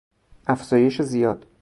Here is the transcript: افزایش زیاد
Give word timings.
افزایش 0.47 1.01
زیاد 1.01 1.45